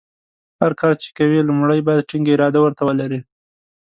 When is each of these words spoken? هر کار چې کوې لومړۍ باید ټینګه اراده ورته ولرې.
هر 0.61 0.71
کار 0.81 0.93
چې 1.03 1.07
کوې 1.17 1.39
لومړۍ 1.49 1.79
باید 1.87 2.07
ټینګه 2.09 2.31
اراده 2.35 2.59
ورته 2.61 2.81
ولرې. 2.85 3.19